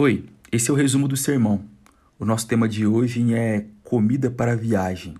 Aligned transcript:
Oi, 0.00 0.26
esse 0.52 0.70
é 0.70 0.72
o 0.72 0.76
resumo 0.76 1.08
do 1.08 1.16
sermão. 1.16 1.64
O 2.20 2.24
nosso 2.24 2.46
tema 2.46 2.68
de 2.68 2.86
hoje 2.86 3.34
é 3.34 3.66
comida 3.82 4.30
para 4.30 4.54
viagem. 4.54 5.16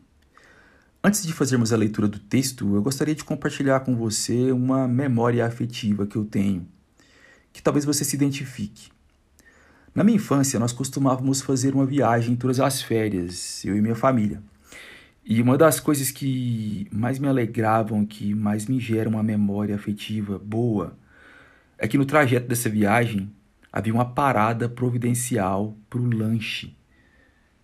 Antes 1.03 1.27
de 1.27 1.33
fazermos 1.33 1.73
a 1.73 1.77
leitura 1.77 2.07
do 2.07 2.21
texto, 2.21 2.77
eu 2.77 2.81
gostaria 2.81 3.13
de 3.13 3.25
compartilhar 3.25 3.81
com 3.81 3.97
você 3.97 4.53
uma 4.53 4.87
memória 4.87 5.45
afetiva 5.45 6.07
que 6.07 6.15
eu 6.15 6.25
tenho, 6.25 6.65
que 7.53 7.61
talvez 7.61 7.85
você 7.85 8.05
se 8.05 8.15
identifique. 8.15 8.89
Na 9.93 10.05
minha 10.05 10.15
infância, 10.15 10.61
nós 10.61 10.73
costumávamos 10.73 11.41
fazer 11.41 11.75
uma 11.75 11.85
viagem 11.85 12.37
todas 12.37 12.61
as 12.61 12.81
férias, 12.81 13.65
eu 13.65 13.77
e 13.77 13.81
minha 13.81 13.97
família. 13.97 14.41
E 15.25 15.43
uma 15.43 15.59
das 15.59 15.81
coisas 15.81 16.13
que 16.13 16.87
mais 16.93 17.19
me 17.19 17.27
alegravam, 17.27 18.07
que 18.07 18.33
mais 18.33 18.67
me 18.67 18.79
geram 18.79 19.11
uma 19.11 19.25
memória 19.25 19.75
afetiva 19.75 20.39
boa, 20.39 20.97
é 21.77 21.89
que 21.89 21.99
no 21.99 22.05
trajeto 22.05 22.47
dessa 22.47 22.71
viagem 22.71 23.29
havia 23.73 23.93
uma 23.93 24.05
parada 24.05 24.69
providencial 24.69 25.77
para 25.89 26.01
o 26.01 26.07
lanche. 26.07 26.75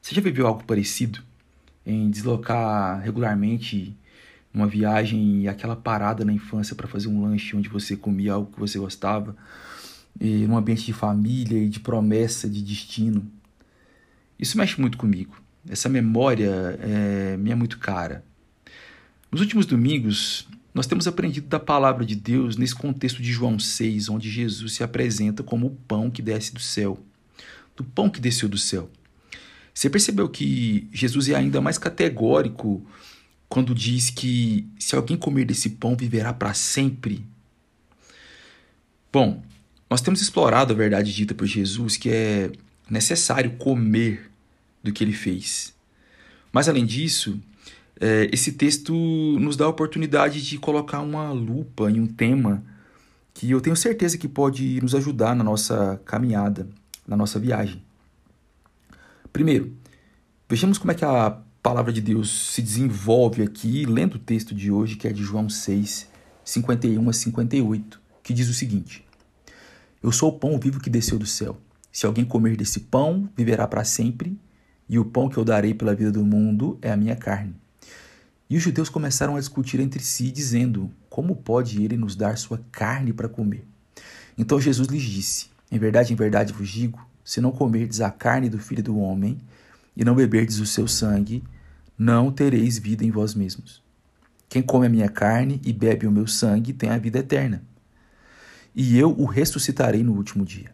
Você 0.00 0.14
já 0.14 0.20
viveu 0.20 0.46
algo 0.46 0.64
parecido? 0.64 1.20
Em 1.84 2.10
deslocar 2.10 3.00
regularmente 3.00 3.96
uma 4.52 4.66
viagem 4.66 5.42
e 5.42 5.48
aquela 5.48 5.74
parada 5.74 6.24
na 6.24 6.32
infância 6.32 6.77
para 6.77 6.86
fazer 6.86 7.08
um 7.08 7.22
lanche 7.22 7.56
onde 7.56 7.68
você 7.68 7.96
comia 7.96 8.34
algo 8.34 8.52
que 8.52 8.60
você 8.60 8.78
gostava, 8.78 9.36
e 10.20 10.46
num 10.46 10.56
ambiente 10.56 10.84
de 10.84 10.92
família 10.92 11.58
e 11.58 11.68
de 11.68 11.80
promessa, 11.80 12.48
de 12.48 12.62
destino. 12.62 13.27
Isso 14.38 14.56
mexe 14.56 14.80
muito 14.80 14.96
comigo. 14.96 15.42
Essa 15.68 15.88
memória 15.88 16.78
é, 16.80 17.36
me 17.36 17.50
é 17.50 17.55
muito 17.55 17.78
cara. 17.78 18.24
Nos 19.30 19.41
últimos 19.41 19.66
domingos, 19.66 20.46
nós 20.75 20.89
temos 20.89 21.06
aprendido 21.06 21.47
da 21.47 21.61
palavra 21.61 22.05
de 22.05 22.17
Deus 22.17 22.56
nesse 22.56 22.75
contexto 22.75 23.22
de 23.22 23.33
João 23.33 23.61
6, 23.61 24.08
onde 24.08 24.28
Jesus 24.28 24.72
se 24.72 24.83
apresenta 24.83 25.44
como 25.44 25.69
o 25.69 25.70
pão 25.70 26.11
que 26.11 26.20
desce 26.20 26.53
do 26.53 26.58
céu, 26.61 26.98
do 27.77 27.84
pão 27.84 28.11
que 28.11 28.20
desceu 28.20 28.48
do 28.48 28.58
céu. 28.58 28.91
Você 29.72 29.89
percebeu 29.89 30.28
que 30.28 30.89
Jesus 30.92 31.28
é 31.28 31.36
ainda 31.36 31.61
mais 31.61 31.78
categórico 31.78 32.84
quando 33.48 33.72
diz 33.72 34.11
que 34.11 34.69
se 34.77 34.97
alguém 34.97 35.17
comer 35.17 35.45
desse 35.45 35.70
pão 35.70 35.97
viverá 35.97 36.33
para 36.33 36.52
sempre? 36.55 37.25
Bom, 39.12 39.45
nós 39.89 40.00
temos 40.00 40.20
explorado 40.20 40.72
a 40.72 40.77
verdade 40.77 41.14
dita 41.14 41.34
por 41.34 41.47
Jesus 41.47 41.97
que 41.97 42.11
é 42.11 42.50
necessário 42.91 43.52
comer 43.52 44.28
do 44.83 44.92
que 44.92 45.05
ele 45.05 45.12
fez. 45.12 45.72
Mas 46.52 46.69
além 46.69 46.84
disso, 46.84 47.41
é, 48.00 48.28
esse 48.33 48.53
texto 48.53 48.92
nos 49.39 49.56
dá 49.56 49.67
a 49.67 49.69
oportunidade 49.69 50.42
de 50.42 50.59
colocar 50.59 51.00
uma 51.00 51.31
lupa 51.33 51.91
em 51.91 52.01
um 52.01 52.06
tema 52.06 52.64
que 53.33 53.51
eu 53.51 53.61
tenho 53.61 53.77
certeza 53.77 54.19
que 54.19 54.28
pode 54.28 54.81
nos 54.81 54.95
ajudar 54.95 55.34
na 55.34 55.45
nossa 55.45 56.01
caminhada, 56.05 56.69
na 57.06 57.17
nossa 57.17 57.39
viagem. 57.39 57.83
Primeiro, 59.33 59.73
vejamos 60.48 60.78
como 60.78 60.92
é 60.92 60.95
que 60.95 61.05
a 61.05 61.39
palavra 61.62 61.92
de 61.92 62.01
Deus 62.01 62.53
se 62.53 62.62
desenvolve 62.62 63.42
aqui, 63.42 63.84
lendo 63.84 64.14
o 64.14 64.19
texto 64.19 64.55
de 64.55 64.70
hoje, 64.70 64.97
que 64.97 65.08
é 65.08 65.12
de 65.12 65.23
João 65.23 65.48
6, 65.48 66.08
51 66.45 67.08
a 67.08 67.12
58, 67.12 68.01
que 68.23 68.33
diz 68.33 68.48
o 68.48 68.55
seguinte: 68.55 69.05
Eu 70.03 70.12
sou 70.12 70.31
o 70.31 70.39
pão 70.39 70.58
vivo 70.58 70.81
que 70.81 70.91
desceu 70.91 71.19
do 71.19 71.27
céu. 71.27 71.58
Se 71.91 72.06
alguém 72.06 72.25
comer 72.25 72.56
desse 72.56 72.81
pão, 72.81 73.29
viverá 73.36 73.67
para 73.67 73.84
sempre, 73.84 74.39
e 74.89 74.98
o 74.98 75.05
pão 75.05 75.29
que 75.29 75.36
eu 75.36 75.45
darei 75.45 75.75
pela 75.75 75.95
vida 75.95 76.12
do 76.12 76.25
mundo 76.25 76.79
é 76.83 76.92
a 76.92 76.97
minha 76.97 77.17
carne. 77.17 77.55
E 78.48 78.56
os 78.56 78.62
judeus 78.62 78.89
começaram 78.89 79.37
a 79.37 79.41
discutir 79.41 79.81
entre 79.81 80.03
si, 80.03 80.31
dizendo: 80.31 80.91
Como 81.09 81.34
pode 81.34 81.83
ele 81.83 81.97
nos 81.97 82.14
dar 82.14 82.37
sua 82.37 82.61
carne 82.70 83.13
para 83.13 83.29
comer? 83.29 83.67
Então 84.36 84.61
Jesus 84.61 84.89
lhes 84.89 85.02
disse: 85.02 85.46
Em 85.70 85.79
verdade, 85.79 86.13
em 86.13 86.17
verdade 86.17 86.52
vos 86.52 86.68
digo: 86.68 87.05
se 87.24 87.41
não 87.41 87.51
comerdes 87.51 88.01
a 88.01 88.11
carne 88.11 88.51
do 88.51 88.58
filho 88.58 88.83
do 88.83 88.98
homem 88.98 89.39
e 89.96 90.05
não 90.05 90.14
beberdes 90.14 90.58
o 90.58 90.67
seu 90.67 90.86
sangue, 90.86 91.42
não 91.96 92.30
tereis 92.30 92.79
vida 92.79 93.05
em 93.05 93.11
vós 93.11 93.35
mesmos. 93.35 93.83
Quem 94.48 94.63
come 94.63 94.86
a 94.86 94.91
minha 94.91 95.08
carne 95.08 95.61
e 95.64 95.73
bebe 95.73 96.07
o 96.07 96.13
meu 96.13 96.27
sangue 96.27 96.73
tem 96.73 96.91
a 96.91 96.98
vida 96.98 97.20
eterna. 97.20 97.64
E 98.74 98.98
eu 98.98 99.11
o 99.11 99.24
ressuscitarei 99.24 100.02
no 100.02 100.13
último 100.13 100.45
dia. 100.45 100.70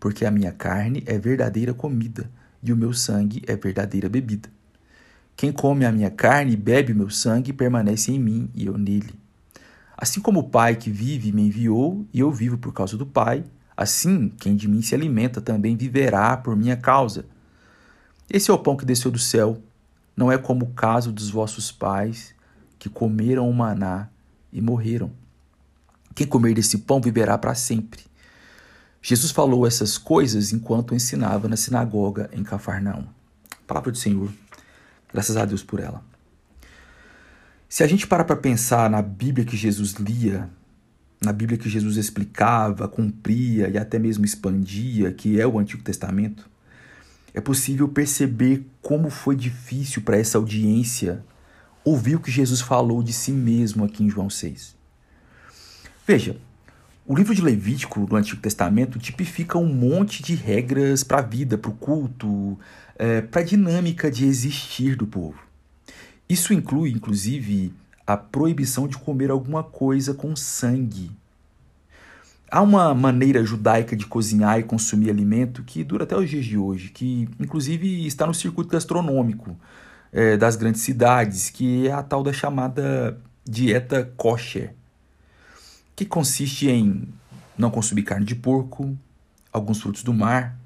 Porque 0.00 0.24
a 0.24 0.30
minha 0.30 0.50
carne 0.50 1.02
é 1.06 1.18
verdadeira 1.18 1.74
comida 1.74 2.30
e 2.62 2.72
o 2.72 2.76
meu 2.76 2.92
sangue 2.92 3.42
é 3.46 3.54
verdadeira 3.54 4.08
bebida. 4.08 4.48
Quem 5.36 5.52
come 5.52 5.84
a 5.84 5.92
minha 5.92 6.10
carne 6.10 6.52
e 6.52 6.56
bebe 6.56 6.92
o 6.92 6.96
meu 6.96 7.10
sangue 7.10 7.52
permanece 7.52 8.12
em 8.12 8.18
mim 8.18 8.50
e 8.54 8.66
eu 8.66 8.78
nele. 8.78 9.14
Assim 9.96 10.20
como 10.20 10.40
o 10.40 10.48
Pai 10.48 10.76
que 10.76 10.90
vive 10.90 11.32
me 11.32 11.42
enviou 11.42 12.06
e 12.12 12.20
eu 12.20 12.30
vivo 12.30 12.58
por 12.58 12.72
causa 12.72 12.96
do 12.96 13.06
Pai, 13.06 13.44
assim 13.76 14.28
quem 14.28 14.56
de 14.56 14.68
mim 14.68 14.82
se 14.82 14.94
alimenta 14.94 15.40
também 15.40 15.76
viverá 15.76 16.36
por 16.36 16.56
minha 16.56 16.76
causa. 16.76 17.24
Esse 18.28 18.50
é 18.50 18.54
o 18.54 18.58
pão 18.58 18.76
que 18.76 18.84
desceu 18.84 19.10
do 19.10 19.18
céu, 19.18 19.60
não 20.16 20.30
é 20.30 20.38
como 20.38 20.66
o 20.66 20.72
caso 20.72 21.12
dos 21.12 21.30
vossos 21.30 21.70
pais, 21.72 22.34
que 22.78 22.88
comeram 22.88 23.48
o 23.48 23.54
maná 23.54 24.08
e 24.52 24.60
morreram. 24.60 25.10
Quem 26.14 26.26
comer 26.26 26.54
desse 26.54 26.78
pão 26.78 27.00
viverá 27.00 27.38
para 27.38 27.54
sempre. 27.54 28.00
Jesus 29.00 29.32
falou 29.32 29.66
essas 29.66 29.98
coisas 29.98 30.52
enquanto 30.52 30.94
ensinava 30.94 31.48
na 31.48 31.56
sinagoga 31.56 32.30
em 32.32 32.42
Cafarnaum. 32.42 33.04
Palavra 33.66 33.90
do 33.90 33.98
Senhor. 33.98 34.30
Graças 35.12 35.36
a 35.36 35.44
Deus 35.44 35.62
por 35.62 35.80
ela. 35.80 36.02
Se 37.68 37.82
a 37.82 37.86
gente 37.86 38.06
para 38.06 38.24
para 38.24 38.36
pensar 38.36 38.90
na 38.90 39.00
Bíblia 39.00 39.46
que 39.46 39.56
Jesus 39.56 39.94
lia, 39.94 40.48
na 41.22 41.32
Bíblia 41.32 41.58
que 41.58 41.68
Jesus 41.68 41.96
explicava, 41.96 42.88
cumpria 42.88 43.68
e 43.68 43.78
até 43.78 43.98
mesmo 43.98 44.24
expandia, 44.24 45.12
que 45.12 45.40
é 45.40 45.46
o 45.46 45.58
Antigo 45.58 45.82
Testamento, 45.82 46.50
é 47.32 47.40
possível 47.40 47.88
perceber 47.88 48.66
como 48.82 49.08
foi 49.08 49.34
difícil 49.36 50.02
para 50.02 50.18
essa 50.18 50.36
audiência 50.36 51.24
ouvir 51.84 52.16
o 52.16 52.20
que 52.20 52.30
Jesus 52.30 52.60
falou 52.60 53.02
de 53.02 53.12
si 53.12 53.32
mesmo 53.32 53.84
aqui 53.84 54.04
em 54.04 54.10
João 54.10 54.28
6. 54.28 54.76
Veja, 56.06 56.36
o 57.12 57.14
livro 57.14 57.34
de 57.34 57.42
Levítico 57.42 58.06
do 58.06 58.16
Antigo 58.16 58.40
Testamento 58.40 58.98
tipifica 58.98 59.58
um 59.58 59.66
monte 59.66 60.22
de 60.22 60.34
regras 60.34 61.04
para 61.04 61.18
a 61.18 61.20
vida, 61.22 61.58
para 61.58 61.70
o 61.70 61.74
culto, 61.74 62.58
é, 62.98 63.20
para 63.20 63.42
a 63.42 63.44
dinâmica 63.44 64.10
de 64.10 64.24
existir 64.24 64.96
do 64.96 65.06
povo. 65.06 65.38
Isso 66.26 66.54
inclui, 66.54 66.90
inclusive, 66.90 67.74
a 68.06 68.16
proibição 68.16 68.88
de 68.88 68.96
comer 68.96 69.30
alguma 69.30 69.62
coisa 69.62 70.14
com 70.14 70.34
sangue. 70.34 71.10
Há 72.50 72.62
uma 72.62 72.94
maneira 72.94 73.44
judaica 73.44 73.94
de 73.94 74.06
cozinhar 74.06 74.58
e 74.58 74.62
consumir 74.62 75.10
alimento 75.10 75.62
que 75.64 75.84
dura 75.84 76.04
até 76.04 76.16
os 76.16 76.30
dias 76.30 76.46
de 76.46 76.56
hoje, 76.56 76.88
que 76.88 77.28
inclusive 77.38 78.06
está 78.06 78.26
no 78.26 78.32
circuito 78.32 78.70
gastronômico 78.70 79.54
é, 80.10 80.38
das 80.38 80.56
grandes 80.56 80.80
cidades, 80.80 81.50
que 81.50 81.88
é 81.88 81.92
a 81.92 82.02
tal 82.02 82.22
da 82.22 82.32
chamada 82.32 83.20
dieta 83.44 84.10
kosher, 84.16 84.72
que 85.94 86.04
consiste 86.04 86.68
em 86.68 87.08
não 87.56 87.70
consumir 87.70 88.02
carne 88.02 88.24
de 88.24 88.34
porco, 88.34 88.96
alguns 89.52 89.80
frutos 89.80 90.02
do 90.02 90.12
mar, 90.12 90.58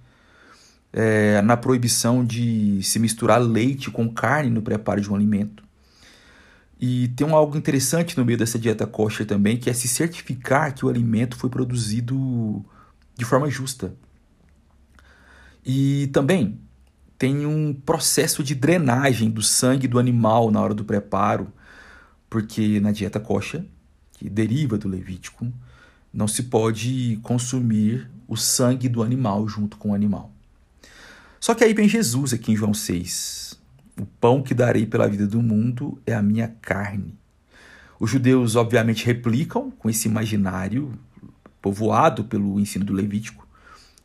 é, 0.93 1.43
na 1.43 1.57
proibição 1.57 2.25
de 2.25 2.83
se 2.83 2.99
misturar 2.99 3.41
leite 3.41 3.91
com 3.91 4.09
carne 4.09 4.51
no 4.51 4.63
preparo 4.63 5.01
de 5.01 5.11
um 5.11 5.15
alimento. 5.15 5.65
E 6.79 7.09
tem 7.09 7.27
um 7.27 7.35
algo 7.35 7.57
interessante 7.57 8.17
no 8.17 8.25
meio 8.25 8.39
dessa 8.39 8.59
dieta 8.59 8.87
kosher 8.87 9.27
também, 9.27 9.57
que 9.57 9.71
é 9.71 9.73
se 9.73 9.89
certificar 9.89 10.75
que 10.75 10.85
o 10.85 10.89
alimento 10.89 11.37
foi 11.37 11.49
produzido 11.49 12.65
de 13.17 13.25
forma 13.25 13.51
justa. 13.51 13.95
E 15.65 16.09
também 16.13 16.61
tem 17.19 17.47
um 17.47 17.73
processo 17.75 18.45
de 18.45 18.55
drenagem 18.55 19.31
do 19.31 19.43
sangue 19.43 19.89
do 19.89 19.99
animal 19.99 20.51
na 20.51 20.61
hora 20.61 20.75
do 20.75 20.85
preparo, 20.85 21.51
porque 22.29 22.79
na 22.79 22.93
dieta 22.93 23.19
kosher, 23.19 23.65
que 24.17 24.31
deriva 24.31 24.79
do 24.79 24.89
Levítico, 24.89 25.53
não 26.13 26.27
se 26.27 26.45
pode 26.45 27.19
consumir 27.23 28.11
o 28.27 28.37
sangue 28.37 28.89
do 28.89 29.03
animal 29.03 29.47
junto 29.47 29.77
com 29.77 29.91
o 29.91 29.95
animal. 29.95 30.33
Só 31.39 31.55
que 31.55 31.63
aí 31.63 31.75
vem 31.75 31.89
Jesus 31.89 32.33
aqui 32.33 32.53
em 32.53 32.57
João 32.57 32.73
6. 32.73 33.59
O 34.01 34.07
pão 34.07 34.43
que 34.43 34.55
darei 34.55 34.87
pela 34.87 35.07
vida 35.07 35.27
do 35.27 35.43
mundo 35.43 36.01
é 36.07 36.15
a 36.15 36.23
minha 36.23 36.49
carne. 36.63 37.15
Os 38.01 38.11
judeus, 38.11 38.57
obviamente, 38.57 39.05
replicam 39.05 39.71
com 39.71 39.89
esse 39.89 40.09
imaginário 40.09 40.93
povoado 41.61 42.25
pelo 42.25 42.59
ensino 42.59 42.85
do 42.85 42.95
Levítico 42.95 43.47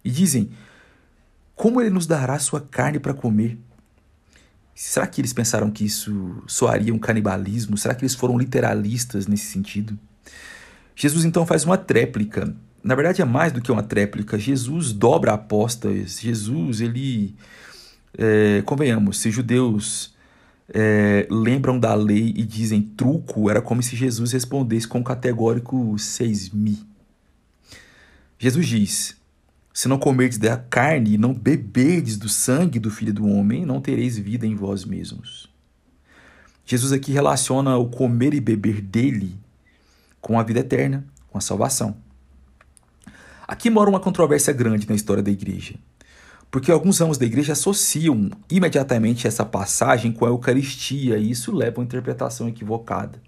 e 0.03 0.11
dizem: 0.11 0.51
Como 1.55 1.79
ele 1.79 1.89
nos 1.89 2.05
dará 2.05 2.37
sua 2.37 2.59
carne 2.59 2.99
para 2.99 3.13
comer? 3.13 3.57
Será 4.83 5.07
que 5.07 5.21
eles 5.21 5.33
pensaram 5.33 5.69
que 5.69 5.85
isso 5.85 6.43
soaria 6.47 6.93
um 6.93 6.99
canibalismo? 6.99 7.77
Será 7.77 7.93
que 7.93 8.03
eles 8.03 8.15
foram 8.15 8.37
literalistas 8.37 9.27
nesse 9.27 9.45
sentido? 9.45 9.97
Jesus 10.95 11.25
então 11.25 11.45
faz 11.45 11.63
uma 11.65 11.77
tréplica 11.77 12.55
na 12.83 12.95
verdade 12.95 13.21
é 13.21 13.25
mais 13.25 13.53
do 13.53 13.61
que 13.61 13.71
uma 13.71 13.83
tréplica. 13.83 14.39
Jesus 14.39 14.91
dobra 14.91 15.31
a 15.31 15.35
aposta. 15.35 15.89
Jesus, 15.93 16.81
ele. 16.81 17.35
É, 18.17 18.61
convenhamos, 18.65 19.19
se 19.19 19.31
judeus 19.31 20.13
é, 20.73 21.25
lembram 21.29 21.79
da 21.79 21.93
lei 21.93 22.33
e 22.35 22.43
dizem 22.43 22.81
truco, 22.81 23.49
era 23.49 23.61
como 23.61 23.81
se 23.81 23.95
Jesus 23.95 24.33
respondesse 24.33 24.85
com 24.85 24.99
o 24.99 25.03
categórico 25.03 25.97
6 25.97 26.49
mi. 26.49 26.79
Jesus 28.37 28.67
diz: 28.67 29.20
Se 29.73 29.87
não 29.87 29.97
comerdes 29.97 30.37
da 30.37 30.57
carne 30.57 31.13
e 31.13 31.17
não 31.17 31.33
beberdes 31.33 32.17
do 32.17 32.27
sangue 32.27 32.79
do 32.79 32.91
Filho 32.91 33.13
do 33.13 33.27
Homem, 33.27 33.65
não 33.65 33.79
tereis 33.79 34.17
vida 34.17 34.45
em 34.45 34.55
vós 34.55 34.83
mesmos. 34.83 35.49
Jesus 36.65 36.91
aqui 36.91 37.11
relaciona 37.11 37.77
o 37.77 37.89
comer 37.89 38.33
e 38.33 38.41
beber 38.41 38.81
dele 38.81 39.39
com 40.19 40.39
a 40.39 40.43
vida 40.43 40.59
eterna, 40.59 41.05
com 41.29 41.37
a 41.37 41.41
salvação. 41.41 41.95
Aqui 43.47 43.69
mora 43.69 43.89
uma 43.89 43.99
controvérsia 43.99 44.53
grande 44.53 44.87
na 44.87 44.95
história 44.95 45.23
da 45.23 45.31
igreja, 45.31 45.75
porque 46.49 46.71
alguns 46.71 46.99
ramos 46.99 47.17
da 47.17 47.25
igreja 47.25 47.53
associam 47.53 48.29
imediatamente 48.49 49.25
essa 49.25 49.45
passagem 49.45 50.11
com 50.11 50.25
a 50.25 50.29
Eucaristia 50.29 51.17
e 51.17 51.31
isso 51.31 51.53
leva 51.53 51.77
a 51.77 51.79
uma 51.79 51.85
interpretação 51.85 52.47
equivocada. 52.47 53.21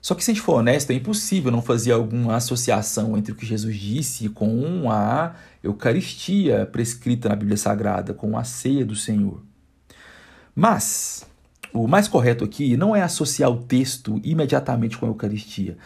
Só 0.00 0.14
que, 0.14 0.24
se 0.24 0.30
a 0.30 0.34
gente 0.34 0.42
for 0.42 0.54
honesto, 0.54 0.90
é 0.90 0.94
impossível 0.94 1.52
não 1.52 1.60
fazer 1.60 1.92
alguma 1.92 2.36
associação 2.36 3.18
entre 3.18 3.32
o 3.32 3.34
que 3.36 3.44
Jesus 3.44 3.76
disse 3.76 4.28
com 4.30 4.90
a 4.90 5.34
Eucaristia 5.62 6.66
prescrita 6.66 7.28
na 7.28 7.36
Bíblia 7.36 7.56
Sagrada, 7.56 8.14
com 8.14 8.38
a 8.38 8.44
ceia 8.44 8.84
do 8.84 8.96
Senhor. 8.96 9.42
Mas, 10.54 11.26
o 11.72 11.86
mais 11.86 12.08
correto 12.08 12.44
aqui 12.44 12.76
não 12.76 12.96
é 12.96 13.02
associar 13.02 13.50
o 13.50 13.62
texto 13.62 14.20
imediatamente 14.24 14.96
com 14.96 15.04
a 15.04 15.10
Eucaristia, 15.10 15.76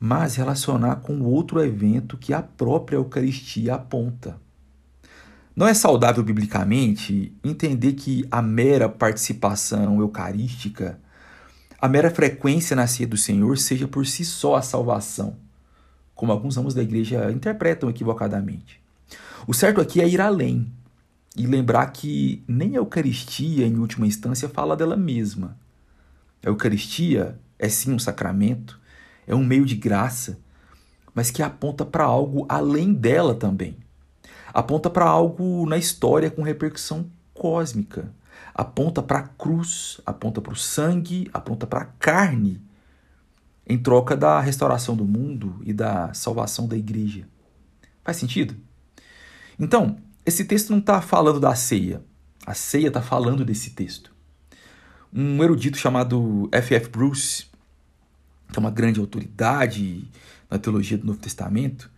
mas 0.00 0.34
relacionar 0.34 0.96
com 0.96 1.20
outro 1.20 1.62
evento 1.62 2.16
que 2.16 2.32
a 2.32 2.42
própria 2.42 2.96
Eucaristia 2.96 3.74
aponta. 3.74 4.40
Não 5.54 5.68
é 5.68 5.74
saudável 5.74 6.24
biblicamente 6.24 7.36
entender 7.44 7.92
que 7.92 8.26
a 8.30 8.40
mera 8.40 8.88
participação 8.88 10.00
eucarística 10.00 10.98
a 11.82 11.88
mera 11.88 12.12
frequência 12.12 12.76
na 12.76 12.86
ceia 12.86 13.08
do 13.08 13.16
Senhor 13.16 13.58
seja 13.58 13.88
por 13.88 14.06
si 14.06 14.24
só 14.24 14.54
a 14.54 14.62
salvação, 14.62 15.36
como 16.14 16.30
alguns 16.30 16.54
ramos 16.54 16.74
da 16.74 16.82
igreja 16.82 17.28
interpretam 17.32 17.90
equivocadamente. 17.90 18.80
O 19.48 19.52
certo 19.52 19.80
aqui 19.80 20.00
é 20.00 20.08
ir 20.08 20.20
além 20.20 20.72
e 21.36 21.44
lembrar 21.44 21.86
que 21.88 22.44
nem 22.46 22.76
a 22.76 22.78
Eucaristia, 22.78 23.66
em 23.66 23.78
última 23.78 24.06
instância, 24.06 24.48
fala 24.48 24.76
dela 24.76 24.96
mesma. 24.96 25.58
A 26.46 26.50
Eucaristia 26.50 27.36
é 27.58 27.68
sim 27.68 27.92
um 27.92 27.98
sacramento, 27.98 28.78
é 29.26 29.34
um 29.34 29.44
meio 29.44 29.66
de 29.66 29.74
graça, 29.74 30.38
mas 31.12 31.32
que 31.32 31.42
aponta 31.42 31.84
para 31.84 32.04
algo 32.04 32.46
além 32.48 32.94
dela 32.94 33.34
também. 33.34 33.76
Aponta 34.54 34.88
para 34.88 35.06
algo 35.06 35.68
na 35.68 35.78
história 35.78 36.30
com 36.30 36.42
repercussão 36.42 37.10
cósmica, 37.34 38.14
aponta 38.54 39.02
para 39.02 39.18
a 39.20 39.28
cruz, 39.28 40.00
aponta 40.04 40.40
para 40.40 40.52
o 40.52 40.56
sangue, 40.56 41.28
aponta 41.32 41.66
para 41.66 41.80
a 41.80 41.84
carne, 41.84 42.60
em 43.66 43.78
troca 43.78 44.16
da 44.16 44.40
restauração 44.40 44.96
do 44.96 45.04
mundo 45.04 45.60
e 45.64 45.72
da 45.72 46.12
salvação 46.12 46.66
da 46.66 46.76
igreja. 46.76 47.26
Faz 48.04 48.16
sentido? 48.16 48.56
Então, 49.58 49.96
esse 50.26 50.44
texto 50.44 50.70
não 50.70 50.78
está 50.78 51.00
falando 51.00 51.38
da 51.38 51.54
ceia. 51.54 52.02
A 52.44 52.54
ceia 52.54 52.88
está 52.88 53.00
falando 53.00 53.44
desse 53.44 53.70
texto. 53.70 54.12
Um 55.12 55.42
erudito 55.42 55.76
chamado 55.76 56.48
F.F. 56.50 56.88
Bruce, 56.88 57.46
que 58.50 58.58
é 58.58 58.60
uma 58.60 58.70
grande 58.70 58.98
autoridade 58.98 60.04
na 60.50 60.58
teologia 60.58 60.98
do 60.98 61.06
Novo 61.06 61.18
Testamento, 61.18 61.90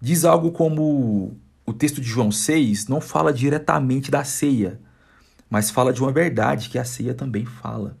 diz 0.00 0.24
algo 0.24 0.52
como 0.52 1.36
o 1.66 1.72
texto 1.72 2.00
de 2.00 2.08
João 2.08 2.32
6 2.32 2.86
não 2.86 3.00
fala 3.00 3.32
diretamente 3.32 4.10
da 4.10 4.24
ceia, 4.24 4.80
mas 5.50 5.68
fala 5.68 5.92
de 5.92 6.00
uma 6.00 6.12
verdade 6.12 6.70
que 6.70 6.78
a 6.78 6.84
ceia 6.84 7.12
também 7.12 7.44
fala. 7.44 7.98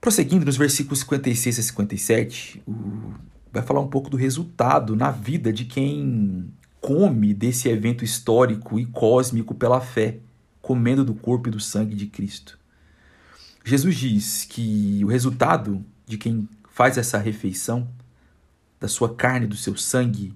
Prosseguindo 0.00 0.46
nos 0.46 0.56
versículos 0.56 1.00
56 1.00 1.58
a 1.58 1.62
57, 1.62 2.62
o... 2.66 3.12
vai 3.52 3.62
falar 3.64 3.80
um 3.80 3.88
pouco 3.88 4.08
do 4.08 4.16
resultado 4.16 4.94
na 4.94 5.10
vida 5.10 5.52
de 5.52 5.64
quem 5.64 6.54
come 6.80 7.34
desse 7.34 7.68
evento 7.68 8.04
histórico 8.04 8.78
e 8.78 8.86
cósmico 8.86 9.52
pela 9.54 9.80
fé, 9.80 10.18
comendo 10.62 11.04
do 11.04 11.14
corpo 11.14 11.48
e 11.48 11.52
do 11.52 11.58
sangue 11.58 11.96
de 11.96 12.06
Cristo. 12.06 12.56
Jesus 13.64 13.96
diz 13.96 14.44
que 14.44 15.00
o 15.02 15.08
resultado 15.08 15.84
de 16.06 16.16
quem 16.16 16.48
faz 16.70 16.96
essa 16.96 17.18
refeição, 17.18 17.88
da 18.78 18.86
sua 18.86 19.12
carne, 19.12 19.48
do 19.48 19.56
seu 19.56 19.76
sangue, 19.76 20.32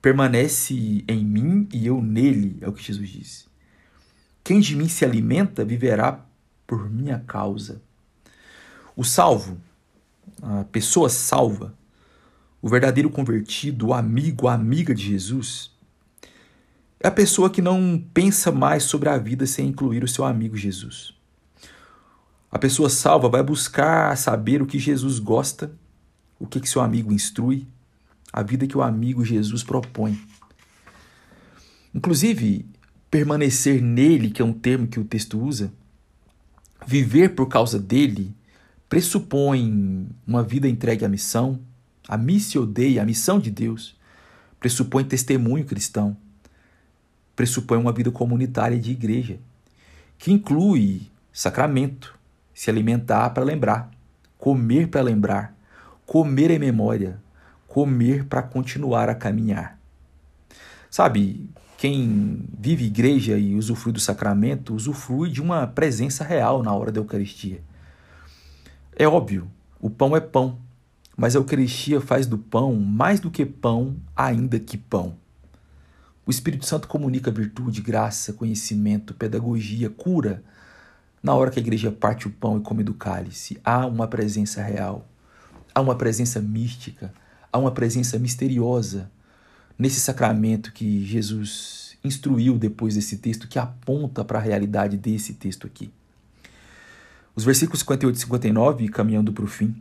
permanece 0.00 1.04
em 1.06 1.22
mim 1.22 1.68
e 1.72 1.86
eu 1.86 2.02
nele, 2.02 2.56
é 2.62 2.68
o 2.68 2.72
que 2.72 2.82
Jesus 2.82 3.08
diz. 3.10 3.51
Quem 4.44 4.60
de 4.60 4.74
mim 4.74 4.88
se 4.88 5.04
alimenta 5.04 5.64
viverá 5.64 6.24
por 6.66 6.90
minha 6.90 7.18
causa. 7.20 7.80
O 8.96 9.04
salvo, 9.04 9.58
a 10.42 10.64
pessoa 10.64 11.08
salva, 11.08 11.74
o 12.60 12.68
verdadeiro 12.68 13.10
convertido, 13.10 13.88
o 13.88 13.94
amigo, 13.94 14.48
a 14.48 14.54
amiga 14.54 14.94
de 14.94 15.04
Jesus, 15.04 15.70
é 17.00 17.08
a 17.08 17.10
pessoa 17.10 17.50
que 17.50 17.60
não 17.60 18.02
pensa 18.14 18.52
mais 18.52 18.84
sobre 18.84 19.08
a 19.08 19.18
vida 19.18 19.44
sem 19.46 19.68
incluir 19.68 20.04
o 20.04 20.08
seu 20.08 20.24
amigo 20.24 20.56
Jesus. 20.56 21.12
A 22.50 22.58
pessoa 22.58 22.88
salva 22.88 23.28
vai 23.28 23.42
buscar 23.42 24.16
saber 24.16 24.62
o 24.62 24.66
que 24.66 24.78
Jesus 24.78 25.18
gosta, 25.18 25.72
o 26.38 26.46
que, 26.46 26.60
que 26.60 26.68
seu 26.68 26.80
amigo 26.80 27.12
instrui, 27.12 27.66
a 28.32 28.42
vida 28.42 28.66
que 28.66 28.76
o 28.76 28.82
amigo 28.82 29.24
Jesus 29.24 29.64
propõe. 29.64 30.20
Inclusive, 31.94 32.66
permanecer 33.12 33.82
nele, 33.82 34.30
que 34.30 34.40
é 34.40 34.44
um 34.44 34.54
termo 34.54 34.88
que 34.88 34.98
o 34.98 35.04
texto 35.04 35.38
usa, 35.38 35.70
viver 36.86 37.34
por 37.34 37.46
causa 37.46 37.78
dele, 37.78 38.34
pressupõe 38.88 40.08
uma 40.26 40.42
vida 40.42 40.66
entregue 40.66 41.04
à 41.04 41.10
missão, 41.10 41.60
a 42.08 42.16
missio 42.16 42.64
Dei, 42.64 42.98
a 42.98 43.04
missão 43.04 43.38
de 43.38 43.50
Deus, 43.50 43.94
pressupõe 44.58 45.04
testemunho 45.04 45.66
cristão, 45.66 46.16
pressupõe 47.36 47.76
uma 47.76 47.92
vida 47.92 48.10
comunitária 48.10 48.78
de 48.78 48.92
igreja, 48.92 49.38
que 50.16 50.32
inclui 50.32 51.02
sacramento, 51.30 52.18
se 52.54 52.70
alimentar 52.70 53.28
para 53.28 53.44
lembrar, 53.44 53.90
comer 54.38 54.88
para 54.88 55.02
lembrar, 55.02 55.54
comer 56.06 56.50
em 56.50 56.58
memória, 56.58 57.20
comer 57.68 58.24
para 58.24 58.42
continuar 58.42 59.10
a 59.10 59.14
caminhar. 59.14 59.78
Sabe, 60.90 61.46
quem 61.82 62.44
vive 62.56 62.84
igreja 62.84 63.36
e 63.36 63.56
usufrui 63.56 63.92
do 63.92 63.98
sacramento, 63.98 64.72
usufrui 64.72 65.28
de 65.28 65.42
uma 65.42 65.66
presença 65.66 66.22
real 66.22 66.62
na 66.62 66.72
hora 66.72 66.92
da 66.92 67.00
Eucaristia. 67.00 67.60
É 68.94 69.08
óbvio, 69.08 69.50
o 69.80 69.90
pão 69.90 70.16
é 70.16 70.20
pão, 70.20 70.60
mas 71.16 71.34
a 71.34 71.40
Eucaristia 71.40 72.00
faz 72.00 72.24
do 72.24 72.38
pão 72.38 72.76
mais 72.76 73.18
do 73.18 73.32
que 73.32 73.44
pão, 73.44 73.96
ainda 74.14 74.60
que 74.60 74.78
pão. 74.78 75.16
O 76.24 76.30
Espírito 76.30 76.66
Santo 76.66 76.86
comunica 76.86 77.32
virtude, 77.32 77.82
graça, 77.82 78.32
conhecimento, 78.32 79.12
pedagogia, 79.12 79.90
cura. 79.90 80.40
Na 81.20 81.34
hora 81.34 81.50
que 81.50 81.58
a 81.58 81.62
igreja 81.62 81.90
parte 81.90 82.28
o 82.28 82.30
pão 82.30 82.58
e 82.58 82.60
come 82.60 82.84
do 82.84 82.94
cálice, 82.94 83.58
há 83.64 83.86
uma 83.86 84.06
presença 84.06 84.62
real, 84.62 85.08
há 85.74 85.80
uma 85.80 85.96
presença 85.96 86.40
mística, 86.40 87.12
há 87.52 87.58
uma 87.58 87.72
presença 87.72 88.20
misteriosa 88.20 89.10
nesse 89.82 89.98
sacramento 89.98 90.72
que 90.72 91.04
Jesus 91.04 91.98
instruiu 92.04 92.56
depois 92.56 92.94
desse 92.94 93.16
texto, 93.16 93.48
que 93.48 93.58
aponta 93.58 94.24
para 94.24 94.38
a 94.38 94.42
realidade 94.42 94.96
desse 94.96 95.34
texto 95.34 95.66
aqui. 95.66 95.90
Os 97.34 97.44
versículos 97.44 97.80
58 97.80 98.14
e 98.14 98.20
59, 98.20 98.88
caminhando 98.90 99.32
para 99.32 99.44
o 99.44 99.48
fim, 99.48 99.74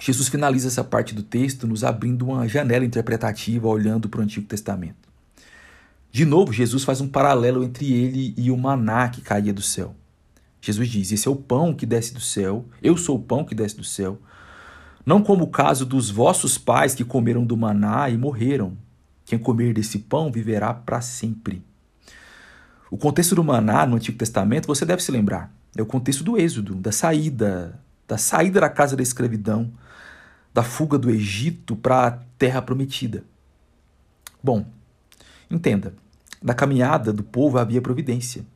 Jesus 0.00 0.28
finaliza 0.28 0.68
essa 0.68 0.82
parte 0.82 1.14
do 1.14 1.22
texto 1.22 1.66
nos 1.66 1.84
abrindo 1.84 2.24
uma 2.24 2.48
janela 2.48 2.86
interpretativa 2.86 3.68
olhando 3.68 4.08
para 4.08 4.20
o 4.20 4.22
Antigo 4.22 4.46
Testamento. 4.46 5.10
De 6.10 6.24
novo, 6.24 6.50
Jesus 6.50 6.82
faz 6.82 7.02
um 7.02 7.08
paralelo 7.08 7.62
entre 7.62 7.92
ele 7.92 8.32
e 8.34 8.50
o 8.50 8.56
maná 8.56 9.10
que 9.10 9.20
caía 9.20 9.52
do 9.52 9.60
céu. 9.60 9.94
Jesus 10.58 10.88
diz: 10.88 11.12
Esse 11.12 11.28
é 11.28 11.30
o 11.30 11.36
pão 11.36 11.74
que 11.74 11.84
desce 11.84 12.14
do 12.14 12.20
céu, 12.20 12.64
eu 12.82 12.96
sou 12.96 13.16
o 13.16 13.22
pão 13.22 13.44
que 13.44 13.54
desce 13.54 13.76
do 13.76 13.84
céu. 13.84 14.18
Não 15.04 15.22
como 15.22 15.44
o 15.44 15.50
caso 15.50 15.84
dos 15.86 16.10
vossos 16.10 16.58
pais 16.58 16.94
que 16.94 17.04
comeram 17.04 17.44
do 17.44 17.56
maná 17.56 18.08
e 18.08 18.16
morreram. 18.16 18.76
Quem 19.26 19.38
comer 19.38 19.74
desse 19.74 19.98
pão 19.98 20.30
viverá 20.30 20.72
para 20.72 21.00
sempre. 21.00 21.62
O 22.88 22.96
contexto 22.96 23.34
do 23.34 23.42
maná 23.42 23.84
no 23.84 23.96
Antigo 23.96 24.16
Testamento 24.16 24.68
você 24.68 24.86
deve 24.86 25.02
se 25.02 25.10
lembrar. 25.10 25.52
É 25.76 25.82
o 25.82 25.86
contexto 25.86 26.22
do 26.22 26.38
êxodo, 26.38 26.76
da 26.76 26.92
saída, 26.92 27.78
da 28.06 28.16
saída 28.16 28.60
da 28.60 28.70
casa 28.70 28.96
da 28.96 29.02
escravidão, 29.02 29.72
da 30.54 30.62
fuga 30.62 30.96
do 30.96 31.10
Egito 31.10 31.74
para 31.74 32.06
a 32.06 32.10
terra 32.38 32.62
prometida. 32.62 33.24
Bom, 34.40 34.64
entenda, 35.50 35.92
na 36.40 36.54
caminhada 36.54 37.12
do 37.12 37.24
povo 37.24 37.58
havia 37.58 37.82
providência. 37.82 38.46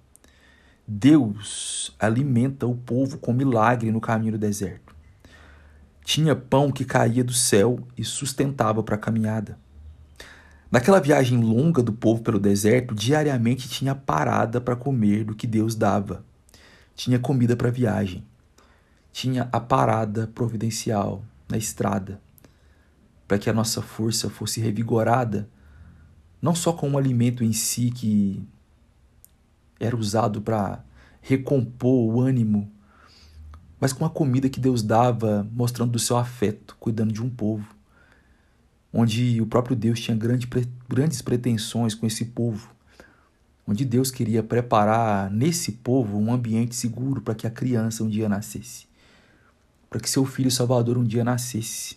Deus 0.86 1.94
alimenta 1.98 2.66
o 2.66 2.76
povo 2.76 3.18
com 3.18 3.32
milagre 3.32 3.90
no 3.90 4.00
caminho 4.00 4.32
do 4.32 4.38
deserto. 4.38 4.94
Tinha 6.04 6.34
pão 6.34 6.70
que 6.70 6.84
caía 6.84 7.24
do 7.24 7.32
céu 7.32 7.80
e 7.98 8.04
sustentava 8.04 8.82
para 8.82 8.94
a 8.94 8.98
caminhada. 8.98 9.58
Naquela 10.70 11.00
viagem 11.00 11.42
longa 11.42 11.82
do 11.82 11.92
povo 11.92 12.22
pelo 12.22 12.38
deserto, 12.38 12.94
diariamente 12.94 13.68
tinha 13.68 13.94
parada 13.94 14.60
para 14.60 14.76
comer 14.76 15.24
do 15.24 15.34
que 15.34 15.46
Deus 15.46 15.74
dava. 15.74 16.24
Tinha 16.94 17.18
comida 17.18 17.56
para 17.56 17.70
viagem. 17.70 18.24
Tinha 19.12 19.48
a 19.50 19.58
parada 19.58 20.28
providencial 20.28 21.24
na 21.48 21.56
estrada, 21.56 22.20
para 23.26 23.38
que 23.38 23.50
a 23.50 23.52
nossa 23.52 23.82
força 23.82 24.30
fosse 24.30 24.60
revigorada 24.60 25.48
não 26.40 26.54
só 26.54 26.72
com 26.72 26.88
um 26.88 26.98
alimento 26.98 27.44
em 27.44 27.52
si 27.52 27.90
que 27.90 28.42
era 29.78 29.96
usado 29.96 30.40
para 30.40 30.82
recompor 31.20 32.14
o 32.14 32.20
ânimo, 32.20 32.70
mas 33.78 33.92
com 33.92 34.04
a 34.04 34.10
comida 34.10 34.48
que 34.48 34.60
Deus 34.60 34.82
dava, 34.82 35.46
mostrando 35.52 35.92
do 35.92 35.98
seu 35.98 36.16
afeto, 36.16 36.76
cuidando 36.78 37.12
de 37.12 37.22
um 37.22 37.28
povo, 37.28 37.74
onde 38.92 39.40
o 39.40 39.46
próprio 39.46 39.76
Deus 39.76 40.00
tinha 40.00 40.16
grande, 40.16 40.48
grandes 40.88 41.22
pretensões 41.22 41.94
com 41.94 42.06
esse 42.06 42.26
povo, 42.26 42.70
onde 43.66 43.84
Deus 43.84 44.10
queria 44.10 44.42
preparar 44.42 45.30
nesse 45.30 45.72
povo 45.72 46.18
um 46.18 46.32
ambiente 46.32 46.74
seguro 46.74 47.20
para 47.20 47.34
que 47.34 47.46
a 47.46 47.50
criança 47.50 48.02
um 48.02 48.08
dia 48.08 48.28
nascesse, 48.28 48.86
para 49.88 50.00
que 50.00 50.10
seu 50.10 50.24
filho 50.24 50.50
Salvador 50.50 50.98
um 50.98 51.04
dia 51.04 51.22
nascesse, 51.22 51.96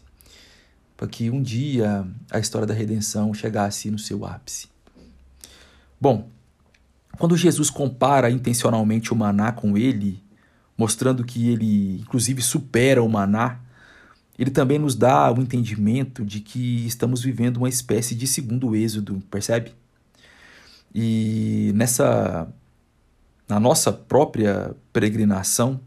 para 0.95 1.07
que 1.07 1.29
um 1.29 1.41
dia 1.41 2.07
a 2.29 2.39
história 2.39 2.67
da 2.67 2.73
redenção 2.73 3.33
chegasse 3.33 3.89
no 3.89 3.97
seu 3.97 4.25
ápice. 4.25 4.67
Bom, 5.99 6.29
quando 7.17 7.37
Jesus 7.37 7.69
compara 7.69 8.29
intencionalmente 8.29 9.11
o 9.11 9.15
maná 9.15 9.51
com 9.51 9.77
ele, 9.77 10.21
mostrando 10.77 11.23
que 11.23 11.49
ele 11.49 12.01
inclusive 12.01 12.41
supera 12.41 13.01
o 13.01 13.09
maná, 13.09 13.59
ele 14.37 14.49
também 14.49 14.79
nos 14.79 14.95
dá 14.95 15.31
o 15.31 15.39
entendimento 15.41 16.25
de 16.25 16.39
que 16.39 16.85
estamos 16.85 17.21
vivendo 17.21 17.57
uma 17.57 17.69
espécie 17.69 18.15
de 18.15 18.25
segundo 18.25 18.75
êxodo, 18.75 19.21
percebe? 19.29 19.73
E 20.93 21.71
nessa 21.75 22.47
na 23.47 23.59
nossa 23.59 23.91
própria 23.91 24.75
peregrinação 24.91 25.79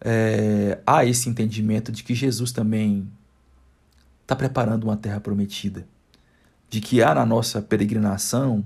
é, 0.00 0.80
há 0.86 1.04
esse 1.04 1.28
entendimento 1.28 1.92
de 1.92 2.02
que 2.02 2.14
Jesus 2.14 2.52
também 2.52 3.08
está 4.22 4.34
preparando 4.34 4.84
uma 4.84 4.96
terra 4.96 5.20
prometida, 5.20 5.86
de 6.68 6.80
que 6.80 7.02
há 7.02 7.14
na 7.14 7.24
nossa 7.24 7.62
peregrinação 7.62 8.64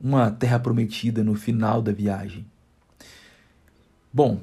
uma 0.00 0.30
terra 0.30 0.58
prometida 0.58 1.22
no 1.22 1.34
final 1.34 1.82
da 1.82 1.92
viagem. 1.92 2.46
Bom, 4.12 4.40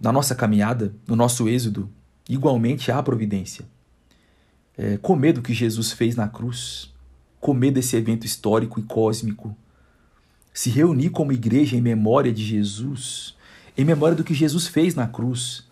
na 0.00 0.12
nossa 0.12 0.34
caminhada, 0.34 0.94
no 1.06 1.16
nosso 1.16 1.48
êxodo, 1.48 1.90
igualmente 2.28 2.92
há 2.92 3.02
providência. 3.02 3.64
É, 4.76 4.96
com 4.98 5.16
medo 5.16 5.42
que 5.42 5.54
Jesus 5.54 5.92
fez 5.92 6.14
na 6.14 6.28
cruz, 6.28 6.92
com 7.40 7.54
medo 7.54 7.74
desse 7.74 7.96
evento 7.96 8.26
histórico 8.26 8.78
e 8.78 8.82
cósmico, 8.82 9.56
se 10.52 10.70
reunir 10.70 11.10
como 11.10 11.32
igreja 11.32 11.76
em 11.76 11.80
memória 11.80 12.32
de 12.32 12.44
Jesus, 12.44 13.36
em 13.76 13.84
memória 13.84 14.16
do 14.16 14.24
que 14.24 14.34
Jesus 14.34 14.66
fez 14.66 14.94
na 14.94 15.06
cruz, 15.06 15.64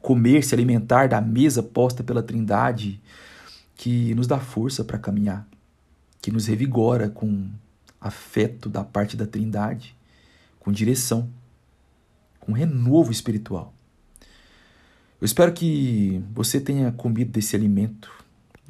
comer, 0.00 0.44
se 0.44 0.54
alimentar 0.54 1.08
da 1.08 1.20
mesa 1.20 1.62
posta 1.62 2.02
pela 2.02 2.22
Trindade, 2.22 3.00
que 3.74 4.14
nos 4.14 4.26
dá 4.26 4.38
força 4.38 4.84
para 4.84 4.98
caminhar, 4.98 5.48
que 6.20 6.30
nos 6.30 6.46
revigora 6.46 7.08
com 7.08 7.48
afeto 8.00 8.68
da 8.68 8.84
parte 8.84 9.16
da 9.16 9.26
Trindade, 9.26 9.96
com 10.60 10.70
direção, 10.70 11.28
com 12.38 12.52
renovo 12.52 13.10
espiritual. 13.10 13.74
Eu 15.24 15.26
espero 15.26 15.54
que 15.54 16.22
você 16.34 16.60
tenha 16.60 16.92
comido 16.92 17.30
desse 17.32 17.56
alimento. 17.56 18.12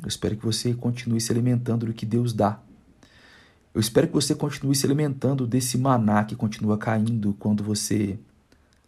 Eu 0.00 0.06
espero 0.06 0.36
que 0.36 0.44
você 0.44 0.72
continue 0.72 1.20
se 1.20 1.32
alimentando 1.32 1.84
do 1.84 1.92
que 1.92 2.06
Deus 2.06 2.32
dá. 2.32 2.60
Eu 3.74 3.80
espero 3.80 4.06
que 4.06 4.12
você 4.12 4.36
continue 4.36 4.76
se 4.76 4.86
alimentando 4.86 5.48
desse 5.48 5.76
maná 5.76 6.22
que 6.22 6.36
continua 6.36 6.78
caindo 6.78 7.34
quando 7.40 7.64
você 7.64 8.20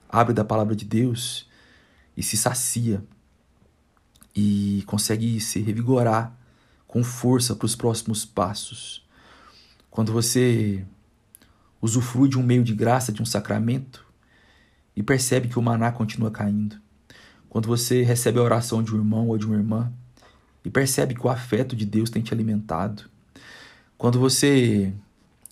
abre 0.08 0.32
da 0.32 0.44
palavra 0.44 0.76
de 0.76 0.84
Deus 0.84 1.50
e 2.16 2.22
se 2.22 2.36
sacia 2.36 3.02
e 4.32 4.84
consegue 4.86 5.40
se 5.40 5.58
revigorar 5.60 6.38
com 6.86 7.02
força 7.02 7.56
para 7.56 7.66
os 7.66 7.74
próximos 7.74 8.24
passos. 8.24 9.04
Quando 9.90 10.12
você 10.12 10.86
usufrui 11.82 12.28
de 12.28 12.38
um 12.38 12.44
meio 12.44 12.62
de 12.62 12.76
graça, 12.76 13.10
de 13.10 13.20
um 13.20 13.26
sacramento, 13.26 14.06
e 14.94 15.02
percebe 15.02 15.48
que 15.48 15.58
o 15.58 15.62
maná 15.62 15.90
continua 15.90 16.30
caindo. 16.30 16.85
Quando 17.48 17.66
você 17.66 18.02
recebe 18.02 18.38
a 18.38 18.42
oração 18.42 18.82
de 18.82 18.94
um 18.94 18.98
irmão 18.98 19.28
ou 19.28 19.38
de 19.38 19.46
uma 19.46 19.56
irmã, 19.56 19.92
e 20.66 20.70
percebe 20.70 21.14
que 21.14 21.24
o 21.24 21.30
afeto 21.30 21.76
de 21.76 21.86
Deus 21.86 22.10
tem 22.10 22.20
te 22.20 22.34
alimentado. 22.34 23.04
Quando 23.96 24.18
você 24.18 24.92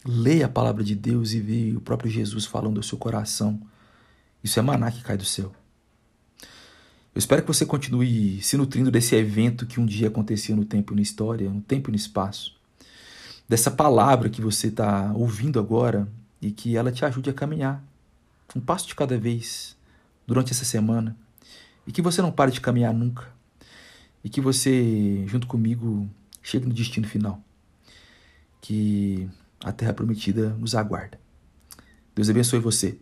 lê 0.04 0.42
a 0.42 0.48
palavra 0.48 0.82
de 0.82 0.96
Deus 0.96 1.32
e 1.32 1.38
vê 1.38 1.72
o 1.76 1.80
próprio 1.80 2.10
Jesus 2.10 2.44
falando 2.44 2.78
ao 2.78 2.82
seu 2.82 2.98
coração, 2.98 3.60
isso 4.42 4.58
é 4.58 4.62
maná 4.62 4.90
que 4.90 5.04
cai 5.04 5.16
do 5.16 5.24
céu. 5.24 5.52
Eu 7.14 7.18
espero 7.20 7.42
que 7.42 7.46
você 7.46 7.64
continue 7.64 8.42
se 8.42 8.56
nutrindo 8.56 8.90
desse 8.90 9.14
evento 9.14 9.66
que 9.66 9.78
um 9.78 9.86
dia 9.86 10.08
aconteceu 10.08 10.56
no 10.56 10.64
tempo 10.64 10.92
e 10.92 10.96
na 10.96 11.02
história, 11.02 11.48
no 11.48 11.60
tempo 11.60 11.90
e 11.90 11.92
no 11.92 11.96
espaço. 11.96 12.52
Dessa 13.48 13.70
palavra 13.70 14.28
que 14.28 14.42
você 14.42 14.66
está 14.66 15.12
ouvindo 15.14 15.60
agora 15.60 16.08
e 16.42 16.50
que 16.50 16.76
ela 16.76 16.90
te 16.90 17.04
ajude 17.04 17.30
a 17.30 17.32
caminhar 17.32 17.80
um 18.56 18.60
passo 18.60 18.88
de 18.88 18.96
cada 18.96 19.16
vez 19.16 19.76
durante 20.26 20.50
essa 20.50 20.64
semana. 20.64 21.16
E 21.86 21.92
que 21.92 22.02
você 22.02 22.22
não 22.22 22.32
pare 22.32 22.50
de 22.50 22.60
caminhar 22.60 22.92
nunca. 22.92 23.28
E 24.22 24.28
que 24.28 24.40
você, 24.40 25.24
junto 25.26 25.46
comigo, 25.46 26.08
chegue 26.42 26.66
no 26.66 26.74
destino 26.74 27.06
final. 27.06 27.42
Que 28.60 29.28
a 29.62 29.72
terra 29.72 29.92
prometida 29.92 30.50
nos 30.50 30.74
aguarda. 30.74 31.18
Deus 32.14 32.30
abençoe 32.30 32.58
você. 32.58 32.98